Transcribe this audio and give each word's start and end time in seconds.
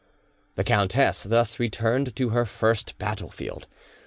The 0.55 0.63
countess 0.63 1.21
thus 1.21 1.59
returned 1.59 2.15
to 2.15 2.29
her 2.29 2.43
first 2.47 2.97
battlefield. 2.97 3.67